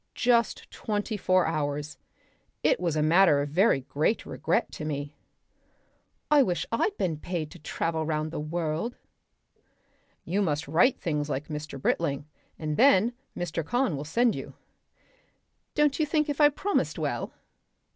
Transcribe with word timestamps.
Just 0.15 0.67
twenty 0.71 1.15
four 1.15 1.45
hours. 1.45 1.99
It 2.63 2.79
was 2.79 2.95
a 2.95 3.03
matter 3.03 3.39
of 3.43 3.49
very 3.49 3.81
great 3.81 4.25
regret 4.25 4.71
to 4.71 4.83
me." 4.83 5.15
"I 6.31 6.41
wish 6.41 6.65
I'd 6.71 6.97
been 6.97 7.19
paid 7.19 7.51
to 7.51 7.59
travel 7.59 8.03
round 8.03 8.31
the 8.31 8.39
world." 8.39 8.97
"You 10.25 10.41
must 10.41 10.67
write 10.67 10.99
things 10.99 11.29
like 11.29 11.49
Mr. 11.49 11.79
Britling 11.79 12.25
and 12.57 12.77
then 12.77 13.13
Mr. 13.37 13.63
Kahn 13.63 13.95
will 13.95 14.03
send 14.03 14.33
you." 14.33 14.55
"Don't 15.75 15.99
you 15.99 16.07
think 16.07 16.29
if 16.29 16.41
I 16.41 16.49
promised 16.49 16.97
well?" 16.97 17.33